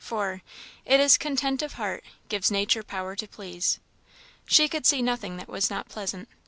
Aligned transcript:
For 0.03 0.41
"It 0.83 0.99
is 0.99 1.15
content 1.15 1.61
of 1.61 1.73
heart 1.73 2.03
Gives 2.27 2.49
nature 2.49 2.81
power 2.81 3.15
to 3.15 3.27
please." 3.27 3.79
She 4.47 4.67
could 4.67 4.87
see 4.87 5.03
nothing 5.03 5.37
that 5.37 5.47
was 5.47 5.69
not 5.69 5.89
pleasant. 5.89 6.27